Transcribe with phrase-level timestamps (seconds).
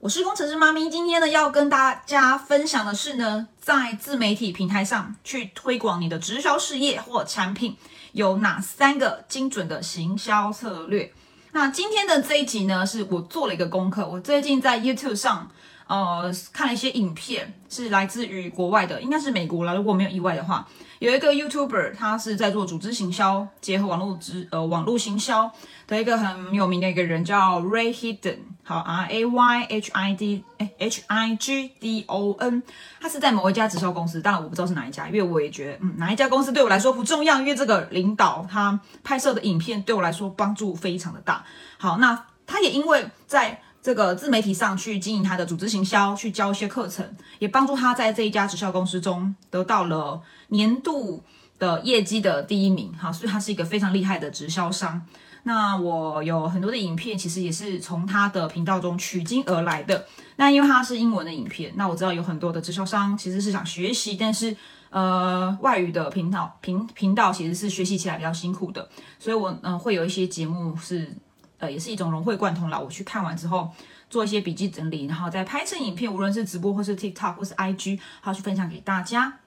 [0.00, 7.76] 我是工程师妈咪，今天呢要跟大家分享的是呢，在自媒体平台上去推广你的直销事业或产品，
[8.12, 11.12] 有哪三个精准的行销策略？
[11.50, 15.50] 那今天的这一集呢，是我做了一个功课，我最近在 YouTube 上。
[15.88, 19.74] 呃，看了一些影片，是来自于国外的，应该是美国了。
[19.74, 20.68] 如果没有意外的话，
[20.98, 25.50] 有一个 YouTuber，他是在做组织行销，结合网络之呃网络行销
[25.86, 30.44] 的一个很有名的一个人，叫 Ray Hidden，好 R A Y H I D
[30.78, 32.62] H I G D O N，
[33.00, 41.44] 他是在某一家直销公司，当然我不知道是哪一家，因为我也觉得嗯哪一家公司对我来说不重要，因为这个领导他拍摄的影片对我来说帮助非常的大。
[41.78, 47.02] 好，那他也因为在这个自媒体上去经营他的组织行销，去教一些课程，
[47.38, 51.22] 也帮助他在这一家直销公司中得到了年度
[51.58, 52.92] 的业绩的第一名。
[52.92, 55.00] 哈，所以他是一个非常厉害的直销商。
[55.44, 60.04] 那我有很多的影片，其实也是从他的频道中取经而来的。
[60.36, 64.54] 那因为他是英文的影片，那我知道有很多的直销商其实是想学习，但是
[64.90, 68.86] 呃外语的频道频频道其实是学习起来比较辛苦的，
[69.18, 71.10] 所以我嗯会有一些节目是。
[71.58, 72.78] 呃，也是一种融会贯通啦。
[72.78, 73.70] 我去看完之后，
[74.08, 79.40] 做一些笔记整理，然后再拍成影片，无论是直播或是 TikTok 或是 IG，好去分享给大家。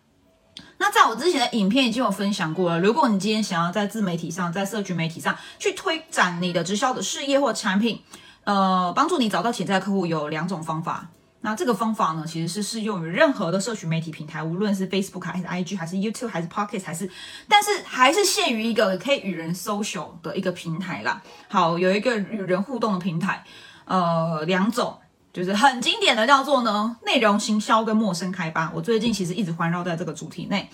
[0.77, 2.79] 那在我之前的影片已经有分享过了。
[2.79, 8.01] 如果你今天想要在自媒体上，在社群媒体上去推展你的直销的事业或产品，
[8.43, 11.09] 呃，帮助你找到潜在客户，有两种方法。
[11.41, 17.09] 那这个方法呢，其实是适用于任何的社群媒体平台，无论是 Facebook 还是 IG，还是 YouTube，还是 Pocket，还是，
[17.47, 21.21] 但是还是限于一个可以与人 social 的一个平台啦。
[21.47, 23.43] 好，有一个与人互动的平台，
[23.85, 24.97] 呃，两种。
[25.33, 30.69] 就是很经典的叫做呢内容行销跟陌生开发，我最近其实一直环绕在这个主题内。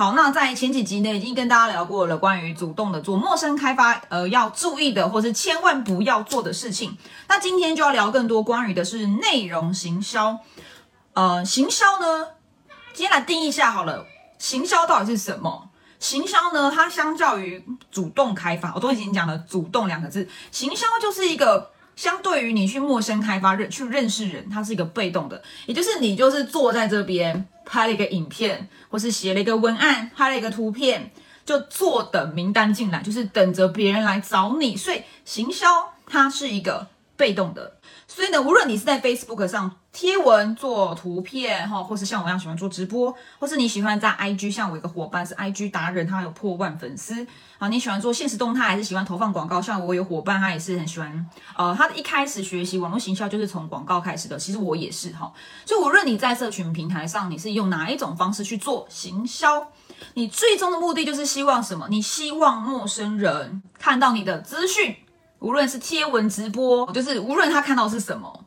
[0.00, 6.96] 好，那在前几集呢已经跟大家聊过了关于主动的做陌生开发，呃要注意的或是千万不要做的事情。
[7.28, 10.38] 那今天就要聊更多关于的是内容行销。
[11.12, 12.28] 呃，行销呢，
[12.94, 14.06] 今天来定义一下好了，
[14.38, 15.68] 行销到底是什么？
[15.98, 21.72] 行销呢，它相较于主动开发，我都已经讲了主动两个字，行销就是一个。
[22.00, 31.10] 相对于你去陌生开发认去认识人，它是一个被动的，也就是你就是坐在这边拍了一个影片，或是写了一个文案，拍了一个图片，
[31.44, 34.74] 就坐等名单进来，就是等着别人来找你。
[34.78, 35.66] 所以行销
[36.06, 36.86] 它是一个
[37.18, 37.76] 被动的。
[38.08, 47.26] 所以呢，无论你是在 Facebook 上贴文做图片哈，或是像我一样喜欢做直播，或是你喜欢在 IG，像我一个伙伴是 IG 达人，他有破万粉丝
[47.58, 49.60] 啊，你喜欢做现实动态，还是喜欢投放广告？
[49.60, 55.32] 像我有伙伴，他也是很喜欢，呃，他的一开始学习网络行销就是从广告开始的，其实我也是哈。
[55.66, 59.66] 所以无论你在社群平台上，你是用哪一种方式去做行销，
[60.14, 61.88] 你最终的目的就是希望什么？
[61.90, 64.94] 你希望陌生人看到你的资讯。
[65.40, 68.44] 无论是贴文直播，就是无论他看到是什么，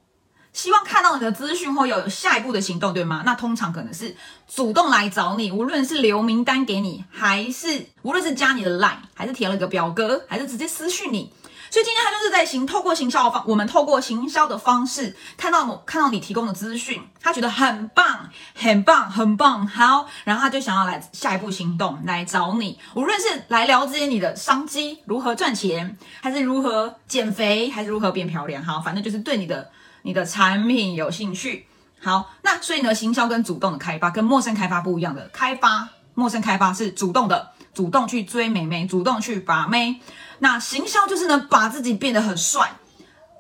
[0.53, 3.23] 希望看到你的资讯后要有下一步的行动，对吗？
[3.25, 4.15] 那通常可能是
[4.47, 11.33] 主动来找你，无论是留名单给你，还是无论是加你的 line，还是填了个表格，还是直接私讯你。
[11.71, 29.71] 所以今天他就是在行透过行销的方，我们透过行销的方式看到某看到你提供的资讯，他觉得很棒，很棒，很棒，好，然后他就想要来下一步行动来找你，无论是来了解你的商机如何赚钱，还是如何减肥，还是如何变漂亮，好，反正就是对你的
[30.03, 31.65] 你的产品有兴趣。
[31.99, 37.51] 好，那所以呢，行销跟主动的开发跟陌生开发不一样的，开发陌生开发是主动的。
[37.73, 39.99] 主动去追美眉，主动去把妹，
[40.37, 42.73] 那行销就是呢，把自己变得很帅。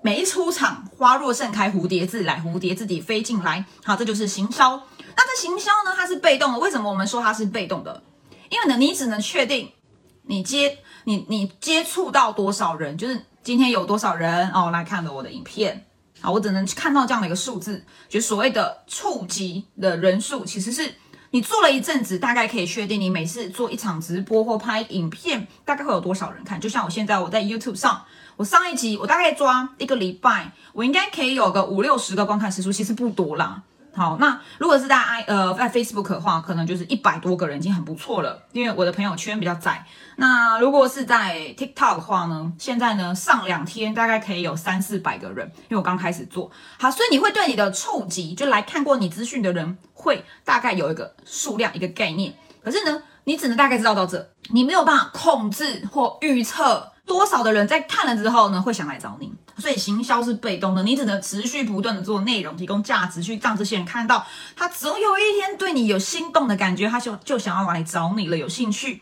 [0.01, 3.63] 每一出场，花若盛开，蝴蝶自来，蝴蝶自己飞进来。
[3.83, 4.75] 好，这就是行销。
[5.15, 6.57] 那这行销呢，它是被动的。
[6.57, 8.01] 为什么我们说它是被动的？
[8.49, 9.71] 因为呢，你只能确定
[10.23, 15.85] 你接你你接触到多少人，就是今天有多少人哦来看了我的影片。
[16.23, 20.95] 啊，我只能看到这样的一个数字，就所谓的触及的人数，其实是。
[21.35, 26.61] 你做了一阵子，大概可以确定你每次做一场直播或拍影片，大概会有多少人看？
[26.61, 28.03] 就像我现在我在 YouTube 上，
[28.37, 33.63] 我上一集我大概抓一个礼拜，我应该可以有个五六十个观看时数，其实不多啦。
[33.95, 39.85] 好，那如果是在 i 呃在 Facebook 的话，可能就是一百多个人已经很不错了，因为我的朋友圈比较窄。
[40.15, 46.49] 那如果是在 TikTok 的话呢，现在呢上两天大概可以有三四百个人，因为我刚开始做。
[46.79, 52.33] 好，所以你会对你的触及，就来看过你资讯的人，会大概有一个数量一个概念。
[52.63, 56.92] 可是呢，你只能大概知道到这，你没有办法控制或预测。
[57.05, 59.31] 多少的人在看了之后呢，会想来找你？
[59.57, 69.01] 所以行销是被动的，你只能持续不断的做内容，提供价值，去让这些人看到，他总有一天对你有心动的感觉，他就就想要来找你了，有兴趣。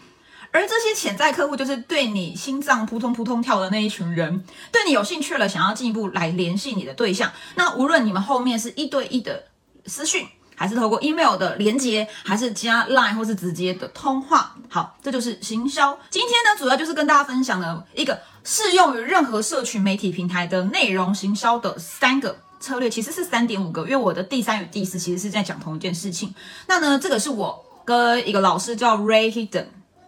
[0.52, 7.32] 而这些潜在客户就是对你心脏扑通扑通跳的那一群人，对你有兴趣了，想要进一步来联系你的对象。
[7.56, 9.46] 那无论你们后面是一对一的
[9.86, 10.28] 私讯，
[10.62, 15.98] 还是透过 email 的连接，还是加 line 或是直接的通话，好，这就是行销。
[16.12, 26.32] 今天呢，主要就是跟大家分享了一个适用于任何社群媒体平台的内容行销的三个策略，其实是三点五个，因为我的第三与第四其实是在讲同一件事情。
[26.68, 29.66] 那呢，这个是我跟一个老师叫 Ray Hidden。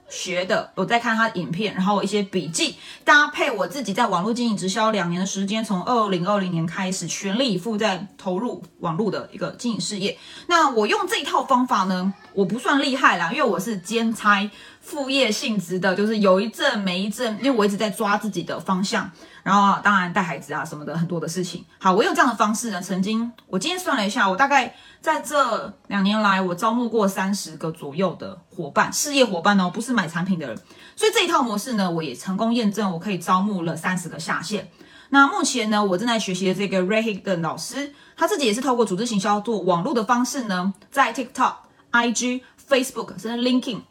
[0.10, 10.18] 学的，我在看他的影片，然后一些笔记，搭配我自己在网络经营直销两年的时间，从二零二零年开始全力以赴在投入网络的一个经营事业。
[10.48, 19.10] 那我用这一套方法呢，我不算厉害啦，因为我是兼差副业性质的，就是有一阵没一阵，因为我一直在抓自己的方向。
[19.44, 21.64] 然后当然带孩子啊什么的很多的事情。
[21.78, 30.58] 好，我用这样的方式呢，曾经我今天算了一下，我大概在这两年来，我招募过三十个左右的伙伴，事业伙伴哦，不是买产品的人。
[30.96, 34.70] 所以这一套模式呢，我也成功验证，我可以招募了三十个下线。
[35.10, 41.54] 那目前呢，我正在学习的这个 Ray Hig 的老师，他自己也是透过组织行销做网络的方式呢，在 TikTok、
[41.92, 43.82] IG、Facebook 甚至 LinkedIn。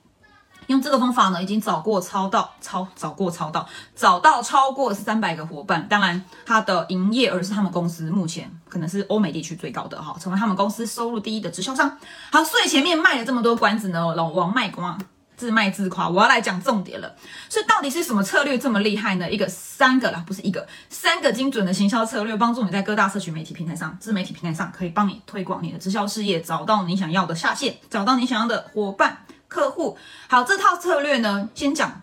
[0.72, 5.86] 用这个方法呢，已经找过超到超找过超到找到超过三百个伙伴。
[5.88, 11.96] 当然，他的营业额是他们公司目前可能是欧美地区最高的哈，成为他们公司收入第一的直销商。
[12.30, 14.98] 好，所以前面卖了这么多关子呢，老王卖瓜，
[15.36, 16.08] 自卖自夸。
[16.08, 17.14] 我要来讲重点了。
[17.48, 19.30] 所以到底是什么策略这么厉害呢？
[19.30, 29.18] 一个三个啦，不是一个三个精准的行销策略，帮助你在各大社群媒体平台上、自媒体平台上，可以帮你推广你的直销事业，找到你想要的下线，找到你想要的伙伴。
[29.52, 32.00] 客户好，这套策略呢，先讲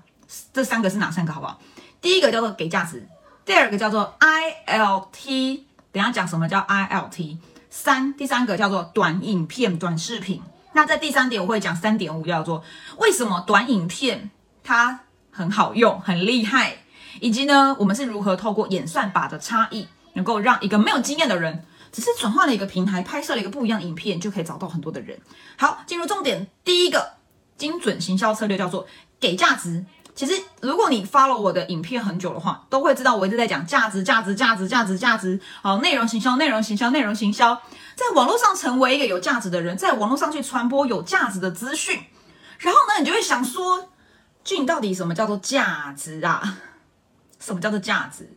[0.53, 1.59] 这三个是哪三个，好不好？
[1.99, 3.07] 第一个叫做给价值，
[3.43, 5.61] 第二个叫做 ILT，
[5.91, 7.37] 等下讲什么叫 ILT。
[7.71, 10.43] 三，第三个叫做短影片、短视频。
[10.73, 12.63] 那在第三点我会讲三点五，叫做
[12.99, 14.29] 为什么短影片
[14.63, 14.99] 它
[15.31, 16.77] 很好用、很厉害，
[17.19, 21.65] 以及呢，我们是如何透过演算法的差异，能够让一个没有经验的人。
[21.91, 25.19] 只是转换了一个平台，拍摄了一个不一样的影片，就可以找到很多的人。
[25.57, 27.18] 好，进入重点，第一个。
[27.59, 28.87] 精准行销策略叫做
[29.19, 29.85] 给价值。
[30.15, 35.39] 其实，如果你发了我的影片很久的话，都会知道我一直在讲价值、价值、价值、价值、价值。
[35.61, 37.61] 好，内容行销、内容行销、内容行销，
[37.95, 42.01] 在网络上成为一个有价值的人，在网络上去传播有价值的资讯。
[42.57, 43.89] 然后呢，你就会想说，
[44.43, 46.57] 俊，到底什么叫做价值啊？
[47.39, 48.29] 什么叫做价值？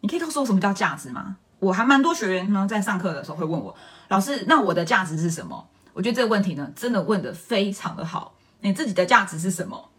[0.00, 1.36] 你可以告诉我什么叫价值吗？
[1.58, 3.74] 我还蛮多学员呢，在上课的时候会问我，
[4.08, 5.68] 老师，那我的价值是什么？
[5.92, 8.32] 我觉得这个问题呢，真的问得非常的好。
[8.60, 9.90] 你自己的价值是什么？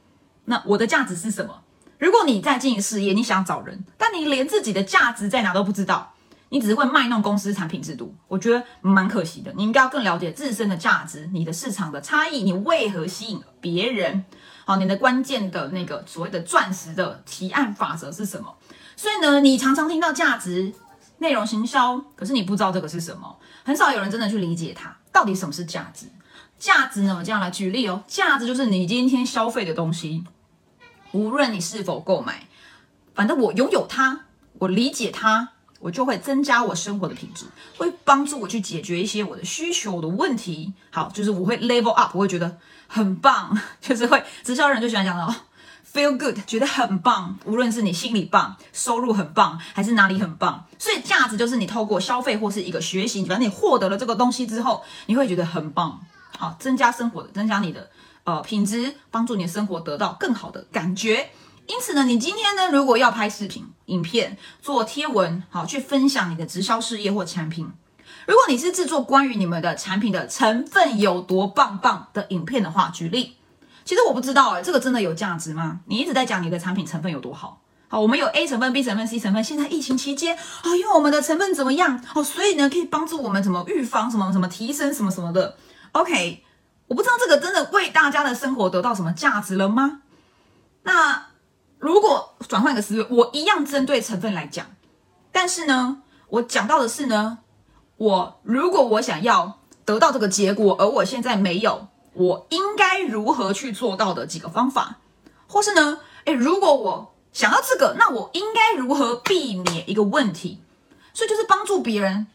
[0.45, 1.61] 那我的价值是什么？
[1.97, 6.13] 如果你在经营事业，你想找人，但你连自己的价值在哪都不知道，
[6.49, 9.53] 你只是会卖弄公司产品制度，我觉得蛮可惜的。
[9.55, 14.25] 你应该要更了解自身的价值，你的市场的差异，你为何吸引别人？
[14.65, 18.55] 好，你的关键的那个所谓的钻石的提案法则是什么？
[18.95, 20.73] 所以呢，你常常听到价值
[21.17, 26.05] 内容行销，可是你不知道这个是什么，很少有人真的去理解它到底什么是价值。
[26.57, 27.15] 价值呢？
[27.17, 30.23] 我这样来举例哦，价值就是你今天消费的东西，
[31.11, 32.47] 无论你是否购买，
[33.15, 34.25] 反正我拥有它，
[34.59, 35.49] 我理解它，
[35.79, 37.45] 我就会增加我生活的品质，
[37.77, 40.73] 会帮助我去解决一些我的需求的问题。
[40.91, 42.57] 好，就是我会 level up，我会觉得
[42.87, 45.33] 很棒， 就是会直销人就喜欢讲的哦
[45.93, 47.37] ，feel good，觉得很棒。
[47.45, 56.01] 无论是你心里棒，收入很棒，还是哪里很棒，所以价值就是你透过消费或是一个学习，反正你获得了这个东西之后，你会觉得很棒。
[56.39, 57.89] 好，增加生活的，增加你的
[58.23, 61.31] 呃品质，帮助你的生活得到更好的感觉。
[61.67, 67.69] 因此呢，你今天呢，如果要拍视频、影片、做贴文，好去分享你的直销事业或产品。
[68.25, 73.35] 如果你是制作关于你们的产品的成分有多棒棒的影片的话，举例，
[73.83, 75.81] 其实我不知道哎，这个真的有价值吗？
[75.87, 79.43] 你一直在讲你的产品成分有多好，好，我们有 A 成分、B 成分、C 成分。
[79.43, 82.01] 现在疫情期间，啊，因为我们的成分怎么样？
[82.15, 85.57] 哦，所以呢，可以帮助我们怎么预防什么什么提升什么什么的。
[85.93, 86.43] OK，
[86.87, 90.01] 我不知道这个真的为大家的生活得到什么价值了吗？
[90.83, 91.27] 那
[91.77, 94.65] 如果转换一个思维，我一样针对成分来讲，
[95.31, 97.39] 但是呢，我讲到的是呢，
[97.97, 104.97] 我如果我想要得到这个结果，而我现在没有，我应该如何去做到的几个方法，
[105.47, 110.61] 或是呢，诶，如果我想要这个，那我应该如何避免一个问题？
[111.13, 112.27] 所以就是帮助别人。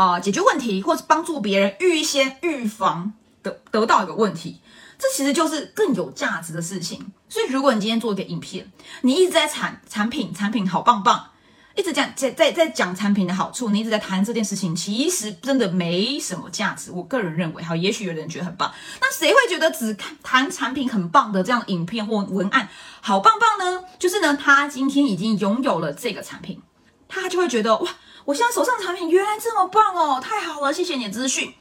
[0.00, 4.62] 啊，解决问题，或是帮助别人预先预防得得到一个问题，
[4.98, 7.12] 这其实就是更有价值的事情。
[7.28, 11.32] 所以，如果你今天做一个影片，你一直在产产品，产品好棒棒，
[11.76, 16.90] 一直讲在在在讲产品的好处，你一直在谈这件事情，其实真的没什么价值。
[16.90, 22.70] 我个人认为，哈，也许有人觉得很棒，那谁会觉得只看谈产品很棒的这样影片或文案
[23.02, 23.84] 好棒棒呢？
[23.98, 26.62] 就是呢，他今天已经拥有了这个产品，
[27.06, 27.90] 他就会觉得哇，
[28.24, 31.54] 我现在手上产品原来这么棒哦，太好了，谢谢你的资讯。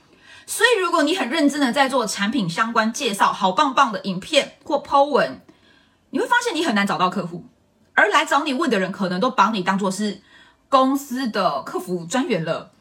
[0.45, 5.41] 所以，如果你很认真的在做产品相关介绍，好棒棒的影片或 Po 文，
[6.09, 7.45] 你会发现你很难找到客户。
[7.93, 10.21] 而来找你问的人，可能都把你当做是
[10.69, 12.71] 公司的客服专员了。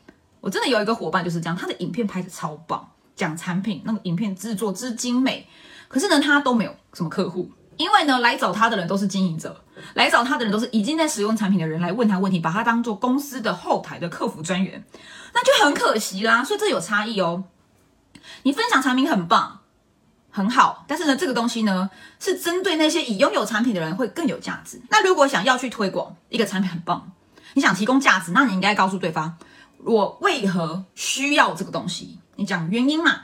[0.41, 5.47] 我真的有一个伙伴就是这样，他的影片拍的超棒，讲产品那个影片制作之精美，
[5.89, 14.85] 可是呢，他都没有什么客户，因为呢，来找他的人都是经营者，来找他的人都是已经在使用产品的人来问他问题，把他当做公司的后台的客服专员，
[15.33, 16.45] 那就很可惜啦。
[16.45, 17.45] 所以这有差异哦。
[18.43, 19.55] 你分享产品很棒。
[20.31, 24.81] 很好，但是呢，这个东西呢是针对那些已拥有产品的人会更有价值。
[24.89, 27.11] 那如果想要去推广一个产品很棒，
[27.55, 29.37] 你想提供价值，那你应该告诉对方
[29.79, 32.21] 我为何需要这个东西。
[32.37, 33.23] 你讲原因嘛？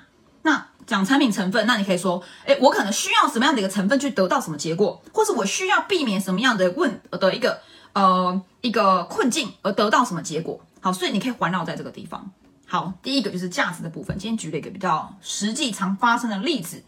[0.86, 7.60] 讲产品成分，那你可以说，诶，我可能需要什么样的一个成分去得到什么结果，或是我需要避免什么样的问的一个
[7.92, 10.60] 呃一个困境而得到什么结果。
[10.80, 12.30] 好，所以你可以环绕在这个地方。
[12.66, 14.18] 好，第一个就是价值的部分。
[14.18, 16.82] 今天举了一个比较实际常发生的例子。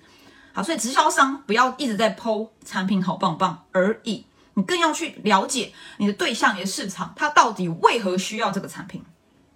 [0.53, 4.25] 好，所以直销商不要一直在剖产品好棒棒而已，
[4.55, 9.05] 你更要去了解你的对象、你的市场，他到底为何需要这个产品，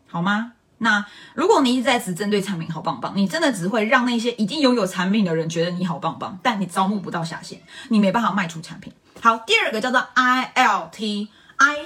[0.07, 0.53] 好吗？
[0.83, 7.61] 那如果你一直在只针对产品好棒棒，你真的只会让那些已经拥有产品的人觉得你好棒棒，但你招募不到下线，
[7.91, 8.91] 你没办法卖出产品。
[9.21, 11.77] 好，第二个叫做 I L T，I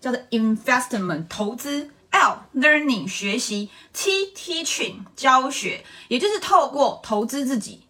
[0.00, 7.82] 叫做 investment 投资，L learning 学习，T teaching 教学，也就是透过投资自己。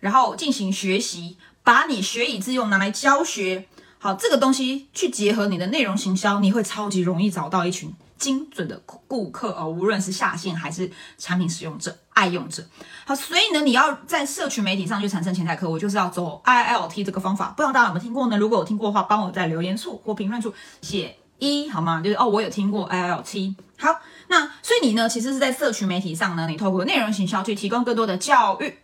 [0.00, 3.66] 然后进行学习，把你学以致用拿来教学，
[3.98, 7.90] 好，这个东西去结合你的内容行销，你会超级容易找到一群
[8.24, 12.64] 精准的顾客哦，无论是下线还是产品使用者、爱用者。
[13.04, 17.48] 好，所以呢，你要在社群媒体上去产生潜在客户，就是要走 I L T 这个方法。
[17.50, 18.38] 不知道大家有没有听过呢？
[18.38, 22.00] 如果有听过的话，帮我在留言处或评论处写一好吗？
[22.02, 23.54] 就是哦，我有听过 I L T。
[23.76, 28.78] 好，那所以你呢，其实是在社群媒体上呢，你透过内容行销去提供更多的教育。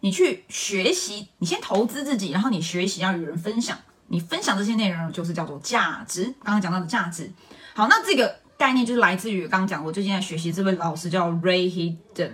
[0.00, 3.76] 你去学习，你先投资自己，然后你学习要与人分享。
[4.08, 6.24] 你分享这些内容就是叫做价值。
[6.44, 7.32] 刚刚讲到的价值，
[7.74, 12.30] 好，那这个概念就是来自于刚刚讲我最近在学习这位老师叫 Ray Hidden，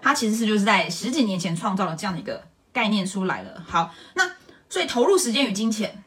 [0.00, 3.62] 他其实是就是在十几年前创造了这样的一个概念出来了。
[3.66, 4.30] 好，那
[4.68, 6.04] 所以投入时间与金钱，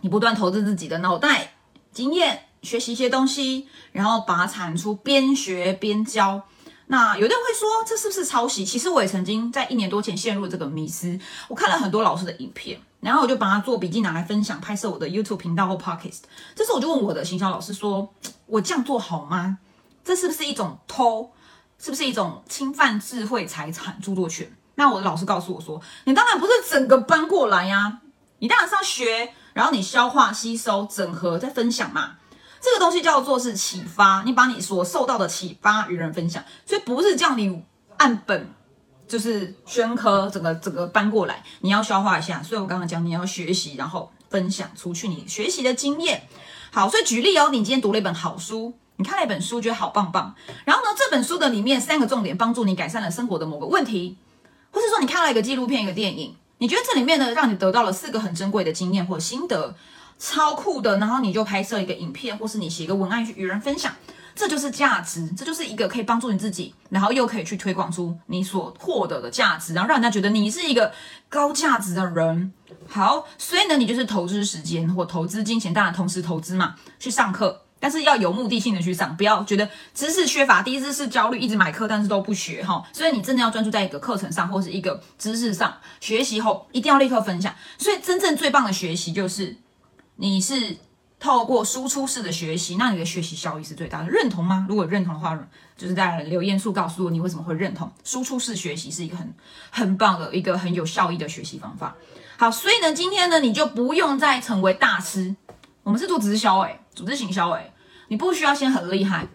[0.00, 1.54] 你不断投资自己的脑袋、
[1.92, 6.42] 经验，学习一些东西，然后把它产出，边学边教。
[6.86, 8.64] 那有的人会说，这是不是抄袭？
[8.64, 11.18] 其实我也曾经在一年多前陷入这个迷思。
[11.48, 16.20] 我看了很多老师的影片，然后我就把它做笔记拿来分享，拍摄我的 YouTube 频道或 Podcast。
[16.54, 18.12] 这时候我就问我的行销老师说
[18.46, 19.58] ：“我这样做好吗？
[20.04, 21.30] 这是不是一种偷？
[21.78, 28.00] 是不是一种侵犯智慧财产著作权？”那我的老师告诉我说：“你当然不是整个搬过来呀，
[28.40, 32.16] 你当然是要学，然后你消化、吸收、整合再分享嘛。”
[32.64, 37.62] 这个东西叫做是启发，你把你所受到的启发与人分享，所以不是叫你
[37.98, 38.48] 按本
[39.06, 42.42] 就是宣科整个整个搬过来，你要消化一下。
[42.42, 46.26] 所以我刚刚讲你要学习，然后分享出去你学习的经验。
[46.72, 54.16] 好，所以举例哦，你今天读了一本好书，你看了一本书觉得好棒棒，然后呢这本书的里面三个重点帮助你改善了生活的某个问题，
[54.70, 59.76] 或是说你看了一个纪录片一个电影，你觉得这里面呢让你得到了四个很珍贵的经验或心得。
[60.26, 63.94] 超酷的，然后你就拍摄一个影片，或是你写一个文案去与人分享，
[64.34, 70.90] 这就是价值，这就是一个可以帮助你自己，然后又可以去推广出你所获得的价值，然后让人家觉得你是一个
[71.28, 72.54] 高价值的人。
[72.88, 82.82] 好，所以呢，你就是投资时间或投资金钱，当然同时投资嘛，去上课，但是要有目的性的去上，不要觉得知识缺乏，第一知识焦虑，一直买课但是都不学哈。
[82.94, 87.54] 所以你真的要专注在一个课程上或是一个知识上学习后，一定要立刻分享。
[87.76, 89.58] 所以真正最棒的学习就是。
[90.16, 90.76] 你是
[91.18, 94.08] 透过输出式的学习，那你的学习效益是最大的。
[94.10, 94.66] 认同吗？
[94.68, 95.38] 如果认同的话，
[95.76, 97.90] 就是在留言处告诉我你为什么会认同。
[98.04, 99.34] 输出式学习是一个很
[99.70, 101.96] 很棒的一个很有效益的学习方法。
[102.36, 105.34] 好，所以呢，今天呢，你就不用再成为大师。
[105.82, 107.72] 我们是做直销，诶，组织行销，诶，
[108.08, 109.26] 你不需要先很厉害，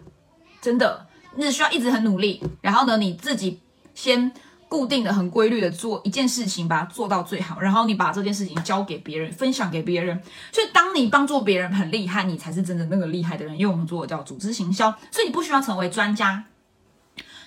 [0.60, 1.06] 真的，
[1.36, 2.42] 你只需要一直很努力。
[2.60, 3.60] 然后呢，你自己
[3.94, 4.32] 先。
[4.70, 10.22] 固定的、很规律的做一件事情，把它做到最好，然后你把这件事情交给别人，分享给别人。
[10.52, 13.58] 所以，当你帮助别人很厉害，你才是真的那个厉害的人。
[13.58, 16.44] 因为我们做的叫组织行销，所以你不需要成为专家，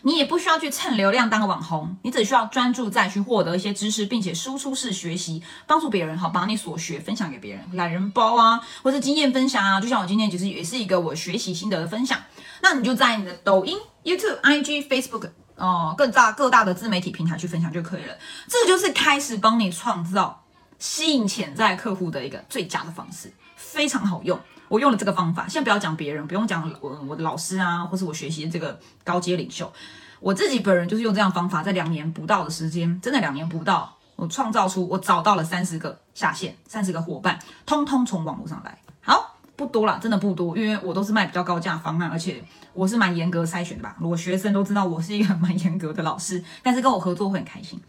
[0.01, 12.20] 你也不需要去蹭流量当个网红，你只需要专注在去获得一些知识，并且输出式学习，帮助别人，好把你所学分享给别人，懒人包啊，或者经验分享啊，就像我今天其实也是一个我学习心得的分享。
[12.62, 18.13] 那你就在你的抖音、YouTube、IG、Facebook 哦，各大各大的自媒体平台去分享就可以了。
[18.48, 20.43] 这就是开始帮你创造
[20.79, 24.39] 吸引潜在客户的一个最佳的方式，非常好用。
[24.69, 29.72] 我用了这个方法，先不要讲别人，不用讲我我的老师啊，或是我学习这个高阶领袖，
[30.19, 38.79] 我自己本人就是用这样方法，在两年不到的时间，真的两年不到，我创造出我找到了三十个下线，三十个伙伴，通通从网络上来。
[39.01, 42.43] 好，不多了，真的不多，因为我都是卖比较高价方案，而且
[42.74, 43.95] 我是蛮严格筛选的吧。
[44.01, 47.79] 我学生都知道我是一个蛮严格的老师， 但是跟我合作会很开心。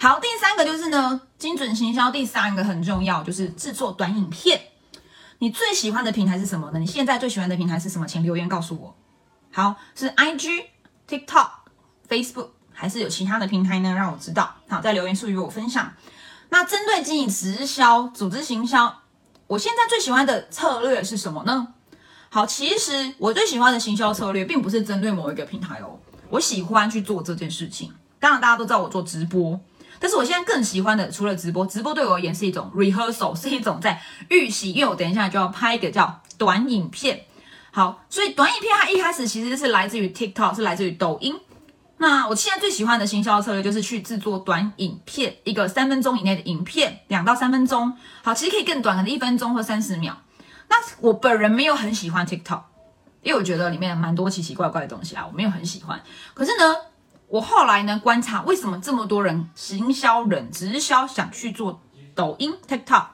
[0.00, 4.60] 好，第三个就是呢，精准行销，第三个很重要，就是制作短影片。
[5.38, 6.78] 你最喜欢的平台是什么呢？
[6.78, 8.06] 你现在最喜欢的平台是什么？
[8.06, 8.96] 请留言告诉我。
[9.52, 10.48] 好，是 I G、
[11.08, 11.48] TikTok、
[12.08, 13.92] Facebook，还是有其他的平台呢？
[13.94, 14.54] 让我知道。
[14.68, 15.92] 好，在留言处与我分享。
[16.50, 19.01] 那针对经营直销、组织行销，
[19.52, 21.68] 我现在最喜欢的策略是什么呢？
[22.30, 25.98] 好，其实我最喜欢的行销策略，并不是针对某一个平台哦。
[26.30, 27.92] 我喜欢去做这件事情。
[28.18, 29.60] 当然，大家都知道我做直播。
[29.98, 37.26] 但是我现在更喜欢的，除了直播，直播对我而言是一种 rehearsal，是一种在预习，因为我等一下就要拍一个叫短影片。
[37.72, 41.38] 好，所以短影片它一开始其实是来自于 TikTok，是来自于抖音。
[42.02, 47.96] 那我现在最喜欢的行销策略就是去制作短影片，一个三分钟以内的影片，两到三分钟。
[48.24, 50.20] 好，其实可以更短，可能一分钟或三十秒。
[50.68, 52.62] 那我本人没有很喜欢 TikTok，
[53.22, 56.02] 因为我觉得里面蛮多奇奇怪怪的东西啊，我没有很喜欢。
[56.34, 56.74] 可是呢？
[57.28, 61.80] 我后来呢观察，为什么这么多人行销人直销想去做
[62.16, 63.06] 抖音 TikTok？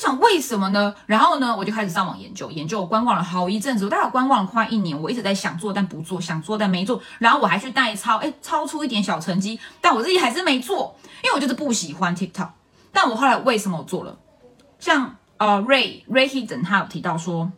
[0.00, 0.94] 想为什么呢？
[1.04, 12.48] 然后呢，我就开始上网研究，研究我观望了好一阵子，我大概观望了快一年，我一直在想做但不做，想做但没做，然后我还去代操，哎，超出一点小成绩，但我自己还是没做，因为我就是不喜欢 TikTok。
[12.90, 14.16] 但我后来为什么我做了？
[14.78, 17.52] 像呃 Ray Ray Hidden 他有提到说，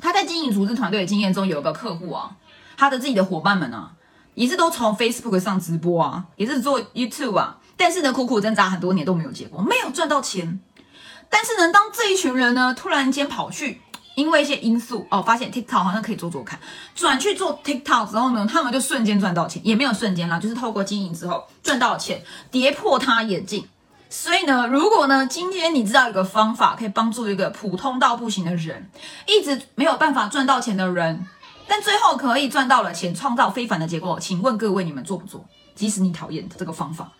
[0.00, 2.38] 他在经营组织团队的经验中，有一个客户啊，
[2.78, 3.92] 他的自己的伙伴们啊。
[4.34, 10.60] 也是都从 Facebook 上直播啊，也是做 YouTube 啊，但是呢，苦苦挣扎很多年都没有结果，没有赚到钱。
[11.28, 13.80] 但是呢，当这一群人呢，突然间跑去，
[14.14, 16.58] 因为一些因素哦，发现 TikTok 好像可以做做看，
[16.94, 23.68] 转去做 TikTok 之后呢，他们就瞬间赚到钱，也没有瞬间啦，就是透过经营之后赚到钱，跌破他眼镜。
[24.08, 28.88] 所以呢，如果呢，今天你知道一个方法可以帮助一个普通到不行的人，
[29.26, 31.26] 一直没有办法赚到钱的人。
[31.68, 34.20] 但最后可以赚到了钱，创造非凡的结果。
[34.20, 35.44] 请问各位，你们做不做？
[35.74, 37.10] 即使你讨厌这个方法，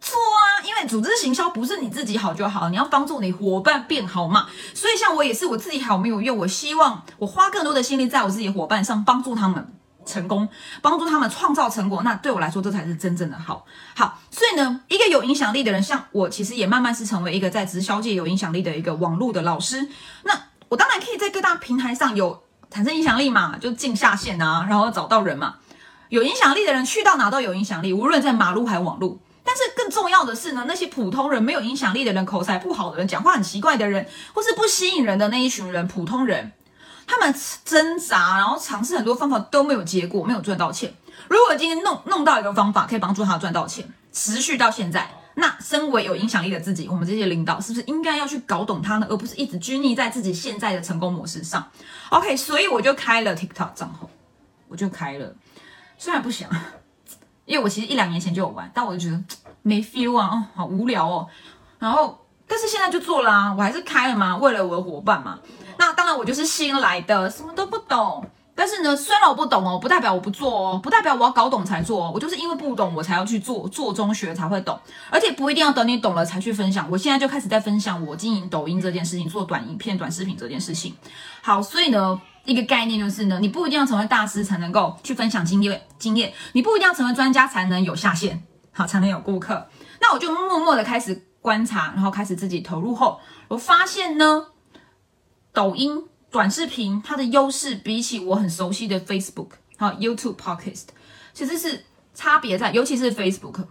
[0.00, 0.62] 做啊！
[0.64, 4.46] 因为组织行销不是你自己好就好，你要帮助你伙伴变好嘛。
[4.74, 6.36] 所以像我也是，我自己好没有用。
[6.38, 9.74] 我希望我花更多的心力在我自己伙伴上，帮助他们
[10.06, 10.48] 成功，
[10.80, 12.02] 帮助他们创造成果。
[12.02, 13.64] 那对我来说，这才是真正的好。
[13.96, 19.88] 好，所以呢，一个有影响力的人，像我，其实也慢慢是成为一个在直销界有影响力的一个网络的老师。
[20.24, 20.32] 那
[20.68, 22.42] 我当然可以在各大平台上有。
[22.70, 25.54] 产生影响力嘛，就进下线啊，然后找到人嘛。
[26.10, 29.22] 有影响力的人去到哪都有影响力，无论在马路还网路。
[29.50, 36.52] 但是更重要的是呢，那些普通人、没有影响力的人、口才不好的人、讲话很奇怪的人，或是不吸引人的那一群人，普通人，
[37.06, 37.34] 他们
[37.64, 40.92] 挣扎，然后尝试很多方法都没有结果，没有赚到钱。
[41.28, 45.10] 如果今天弄弄到一个方法，可以帮助他赚到钱，持续到现在。
[45.36, 49.06] 那身为有影响力的自己，我们这些领导是不是应该要去搞懂他呢？
[49.08, 51.70] 而不是一直拘泥在自己现在的成功模式上
[52.10, 54.10] ？OK，所以我就开了 TikTok 账号，
[54.66, 55.32] 我就开了，
[55.96, 56.50] 虽然不想，
[57.48, 59.18] 因为我其实一两年前就有玩，但我就觉得
[59.62, 61.26] 没 feel 啊，哦，好无聊哦。
[61.78, 65.38] 然后，但是现在就做啦，我还是开了嘛，为了我的伙伴嘛。
[65.78, 68.24] 那当然，我就是新来的，什么都不懂。
[68.54, 72.10] 但是呢，虽然我不懂哦，不代表我不做哦，不代表我要搞懂才做哦。
[72.12, 74.76] 我就是因为不懂，我才要去做，做中学才会懂，
[75.10, 76.88] 而且不一定要等你懂了才去分享。
[76.90, 80.92] 我现在就开始在分享我经营抖音这件事情，做短影片、短视频这件事情。
[81.40, 89.68] 好，所以呢，一个概念就是呢，你不一定要成为大师才能够去分享经验，经验，你不一定要成为专家才能有下线，好，才能有顾客。
[90.00, 94.46] 那我就默默的开始观察，然后开始自己投入后，我发现呢，
[95.52, 96.06] 抖音。
[96.30, 100.88] 短视频它的优势比起我很熟悉的 Facebook 好 YouTube Podcast，
[101.32, 103.64] 其实是差别在，尤其是 Facebook，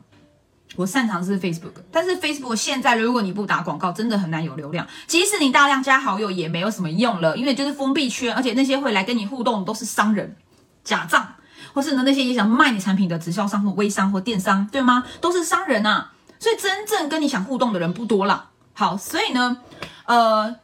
[0.75, 4.86] 我擅长是 Facebook，但是 Facebook 现在如果你不打广告，真的很难有流量。
[5.08, 10.36] 即使你大量加好友也没有什么用了，因为就是封闭圈，而且那些会来跟你互动都是商人、
[10.84, 11.36] 假账，
[11.73, 15.03] 或是呢那些也想卖你产品的直销商或微商或电商，对吗？
[15.21, 18.49] 都是商人啊，所以真正跟你想互动的人不多了。
[18.73, 19.58] 好，所以呢，
[20.06, 20.56] 呃。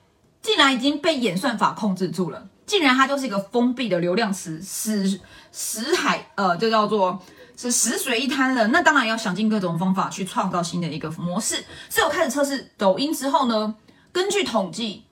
[0.44, 5.18] 既然已经被演算法控制住了，既然它就是一个封闭的流量池，死
[5.54, 7.18] 死海，呃，就叫做
[7.56, 11.64] 是死水一滩了，那当然要想尽各种方法去创造新的一个模式。
[11.90, 13.76] 所以我开始测试抖音之后呢，
[14.12, 15.06] 根据统计，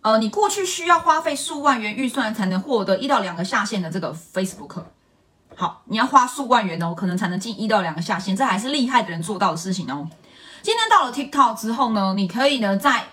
[0.00, 4.84] 呃，你过去需要花费数万元预算才能获得一到两个下线的这个 Facebook，
[5.56, 10.08] 好，你要花数万元哦，可能才能进一到两个下线，这还是厉害的人做到的事情哦。
[10.62, 13.06] 今天到了 TikTok 之后呢，你可以呢在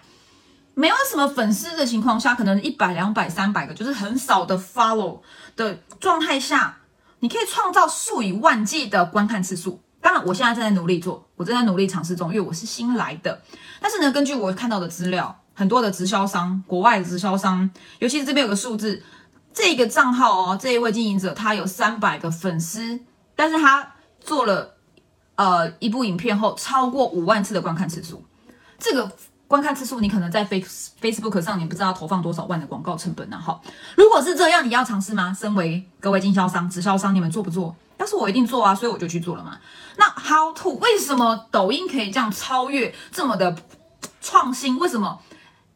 [0.76, 5.20] 没有什么粉丝的情况下，可能一百、两百、三百个，就是很少的 follow
[5.56, 6.78] 的状态下。
[7.22, 9.82] 你可以创造数以万计的观看次数。
[10.02, 13.42] 当然，我现在正在努力做，我正在努力尝试中，因为我是新来的。
[13.80, 19.02] 但是呢，根据我看到的资料，很多的直销商，国外的直销商，尤其是这边有个数字，
[19.54, 23.00] 这个账号哦，这一位经营者他有三百个粉丝，
[23.36, 24.76] 但是他做了
[25.36, 28.26] 呃一部影片后，超过五万次的观看次数，
[28.78, 29.12] 这个。
[29.52, 33.38] 观看次数，你可能在 Face Facebook 上，你不知道投放多少万的广告成本呢？
[33.38, 33.60] 哈，
[33.98, 35.36] 如果是这样，你要尝试吗？
[35.38, 37.76] 身为各位经销商、直销商，你们做不做？
[37.98, 39.58] 要是我一定做啊，所以我就去做了嘛。
[39.98, 40.78] 那 How to？
[40.78, 43.54] 为什么抖音可以这样超越这么的
[44.22, 44.80] 创新？
[44.80, 45.20] 为什么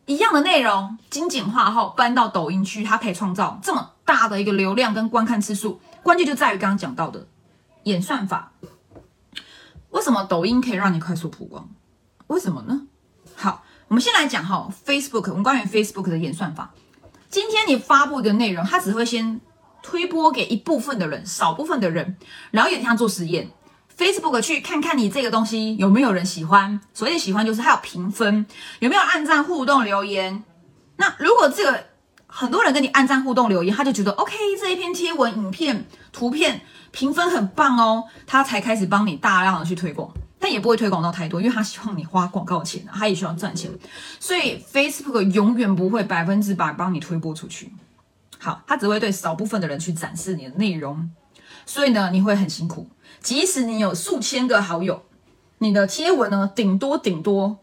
[0.05, 5.81] 一样的内容精简化后搬到抖音区，它可以创造这么大的一个流量跟观看次数？
[6.01, 7.27] 关键就在于刚刚讲到的
[7.83, 8.53] 演算法。
[9.89, 11.67] 为什么抖音可以让你快速曝光？
[12.27, 12.83] 为什么呢？
[13.95, 16.69] 我们先来讲哈，Facebook，我们关于 Facebook 的演算法。
[17.29, 19.39] 今天你发布的内容，它只会先
[19.81, 22.17] 推播给一部分的人，少部分的人，
[22.51, 23.49] 然后有点像做实验
[23.97, 26.81] ，Facebook 去看看你这个东西有没有人喜欢。
[26.93, 28.45] 所谓喜欢就是它有评分，
[28.79, 30.43] 有没有按赞、互动、留言。
[30.97, 31.85] 那如果这个
[32.27, 36.59] 很多人跟你按赞、互动、留言，他就觉得 OK，这一篇贴文、影片、图片
[36.91, 40.11] 评分很棒哦，他才开始帮你大量的去推广。
[40.45, 43.67] 但也不会推广到太多，因为他希望你花广告钱啊，他也希望赚钱，
[44.19, 47.71] 所以 Facebook 永远不会百分之百帮你推播出去。
[48.37, 51.09] 好，他只会对少部分的人去展示你的内容，
[51.65, 52.87] 所以呢，你会很辛苦。
[53.21, 55.01] 即使你有数千个好友，
[55.57, 57.57] 你的贴文呢，顶多顶多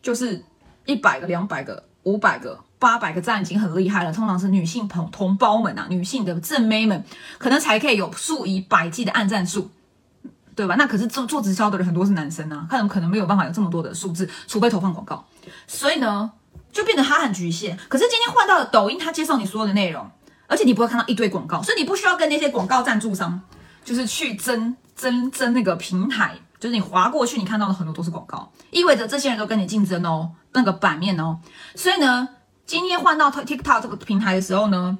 [0.00, 0.42] 就是
[0.86, 4.10] 一百个、两百个、五百个、八百个赞，已经很厉害了。
[4.10, 7.04] 通常是女性朋同胞们啊，女性的正妹们，
[7.36, 9.70] 可能才可以有数以百计的按赞数。
[10.54, 10.74] 对吧？
[10.76, 15.24] 那可是做做直销的人很多是男生啊，他们可能没有办法有这么多的数字，除非投放广告。
[15.66, 16.30] 所以呢，
[16.70, 17.78] 就变得他很局限。
[17.88, 20.10] 可是今天换到了抖音，他接受你所有的内容，
[20.46, 23.40] 而且你不会看到一堆广告，所以你不需要跟那些广告赞助商，
[23.82, 31.38] 就是去争争争那个平台，就是你划过去，你看到的很多都是广告，意味着这些人都跟你竞争哦，那个版面哦。
[31.74, 32.28] 所以呢，
[32.66, 34.98] 今天换到 TikTok 这个平台的时候呢，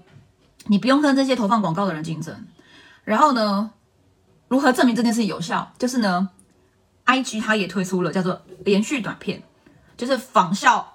[0.68, 2.34] 你不用跟这些投放广告的人竞争，
[3.04, 3.70] 然后呢？
[4.52, 5.72] 如何证明这件事有效？
[5.78, 6.28] 就是呢
[7.06, 9.42] ，IG 它也推出了叫做连续短片，
[9.96, 10.94] 就是仿效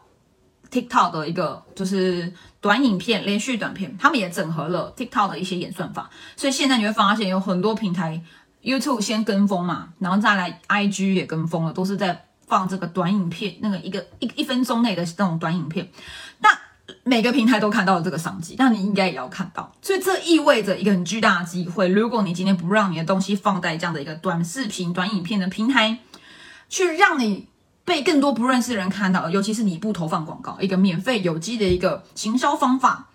[0.69, 8.21] TikTok 的一个就是短影片连续短片，他们也整合了 TikTok 的一些演算法，所以现在你会发现有很多平台
[8.61, 15.89] ，YouTube 先跟风嘛，然后再来 IG 也跟风了，都是在放这个短影片，那个一个一一分钟内的那种短影片，
[16.41, 16.66] 那。
[17.03, 21.87] 每个平台都看到了这个商机，那你应该也要看到，所以这意味着一个很巨大的机会。
[21.89, 25.99] 如果你今天不让你的东西放在这样的一个短视频、短影片的平台，
[26.69, 27.47] 去让你
[27.83, 33.07] 被更多不认识的人看到，尤其是你不投放广告，一个免费有机的一个行销方法。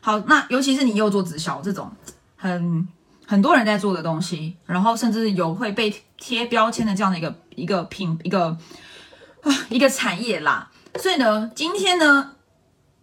[0.00, 1.92] 好，那尤其是你又做直销这种
[2.36, 2.88] 很
[3.26, 8.56] 很多人在做的东西，然后甚至有会被贴标签的这样的一个一个品一个
[9.42, 10.70] 啊一个产业啦。
[10.96, 12.32] 所以呢，今天呢。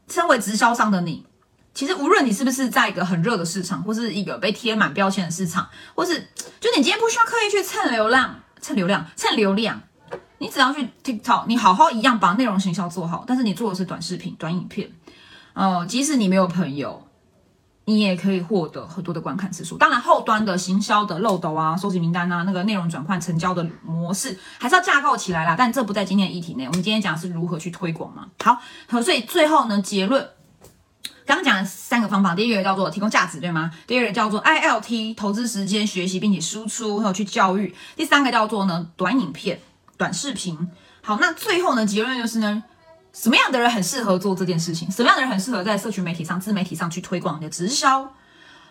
[0.07, 1.25] 身为直销商的你，
[1.73, 6.19] 其实无论你是不是在一个很热的市场，或是一个被贴满标签的市场，或是
[6.59, 9.81] 就你今天不需要刻意去蹭流量、蹭流量、蹭流量，
[10.37, 13.23] 你只要去 TikTok，你好好一样把内容行销做好。
[13.25, 14.91] 但是你做的是短视频、短影片，
[15.53, 17.07] 呃，即使你没有朋友，
[17.85, 19.77] 你也可以获得很多的观看次数。
[19.77, 25.55] 当然，后端的行销的漏斗啊、收集名单啊、那个内容转换成交的模式，还是要架构起来啦。
[25.57, 26.65] 但这不在今天的议题内。
[26.65, 28.27] 我们今天讲是如何去推广嘛。
[28.41, 30.25] 好，好，所以最后呢，结论，
[31.25, 33.69] 刚刚讲了三个方法，第一个叫做提供价值，对吗？
[33.85, 37.75] 第二个叫做 ILT，投资时间学习并且输出，还有去教育。
[37.97, 39.59] 第三个叫做呢，短影片、
[39.97, 40.69] 短视频。
[41.01, 42.63] 好，那最后呢，结论就是呢。
[43.13, 44.89] 什么样的人很适合做这件事情？
[44.91, 48.11] 什么样的人很适合在社群媒体上、自媒体上去推广你的直销？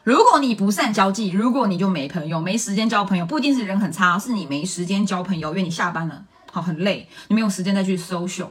[0.03, 8.49] 如果你不善交际，如果你就没朋友、没时间交朋友，不一定是人很差，是你没时间交朋友，因为你下班了，好很累，你没有时间再去 social。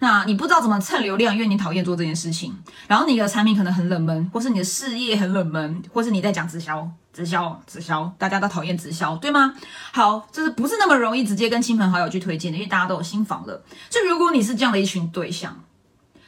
[0.00, 2.54] 那你不知道怎么蹭流量，因为你讨厌做这件事情。
[2.88, 6.90] 然后你的产品可能很冷门，或是你的事业很冷门，或是你在讲直销。
[7.12, 9.52] 直销，直销，大家都讨厌直销，对吗？
[9.92, 13.64] 好，就是不是那么容易直接跟亲朋好友去推荐的，因为大家都有新房了。
[13.90, 15.64] 就如果你是这样的一群对象，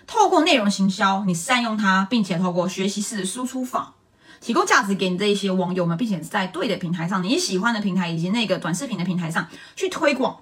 [0.09, 3.95] 透过内容行销，你善用它，并且透过学习式输出法，
[4.41, 10.37] 提供价值给你这一些网友们，并且在对的平台上，你喜欢的平台以及那个短视频的平台上去推广，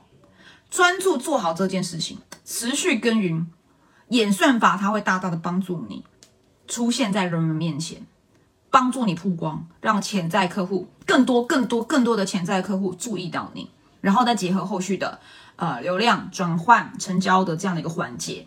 [0.70, 3.46] 专注做好这件事情，持续耕耘，
[4.08, 6.04] 演算法它会大大的帮助你
[6.68, 8.06] 出现在人们面前，
[8.70, 13.68] 帮助你曝光，让潜在客户更多、更多、更多的潜在客户注意到你，
[14.00, 15.18] 然后再结合后续的
[15.56, 18.46] 呃流量转换、成交的这样的一个环节，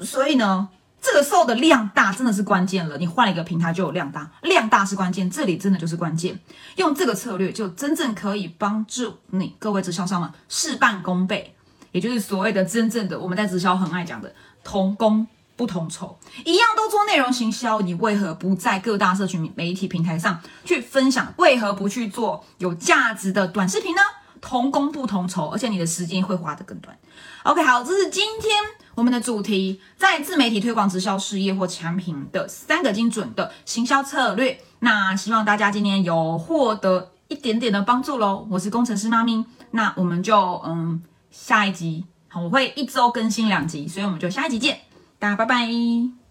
[0.00, 0.68] 所以呢。
[1.06, 6.40] 这个时候的量大真的是关键了，你换了一个平台就有量大，量大是关键，这里真的就是关键。
[6.76, 11.53] 用这个策略就真正可以帮助你各位直销商们事半功倍，
[11.94, 16.18] 也就是所谓的真正的我们在直销很爱讲的同工不同酬。
[16.44, 21.32] 一样都做内容行销，你为何不在各大社群媒体平台上去分享？
[21.36, 24.02] 为何不去做有价值的短视频呢？
[24.40, 26.98] 同工不同酬，而且你的时间会花得更短。
[27.44, 28.52] OK，好，这是今天
[28.96, 34.60] 我们的主题，在自媒体推广直销事业或产品的三个精准的行销策略。
[34.80, 38.46] 那希望大家今天有获得一点点的帮助喽。
[38.50, 41.00] 我是工程师妈咪，那我们就嗯
[41.34, 44.78] 下一集，我会一周更新两集，所以我们就下一集见，
[45.18, 46.23] 大家拜拜。